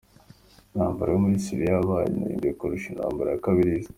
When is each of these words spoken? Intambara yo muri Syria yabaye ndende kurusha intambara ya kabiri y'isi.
Intambara 0.71 1.09
yo 1.13 1.19
muri 1.23 1.43
Syria 1.45 1.69
yabaye 1.73 2.07
ndende 2.15 2.47
kurusha 2.59 2.87
intambara 2.89 3.29
ya 3.31 3.43
kabiri 3.45 3.69
y'isi. 3.73 3.89